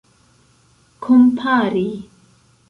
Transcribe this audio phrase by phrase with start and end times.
[1.03, 1.87] kompari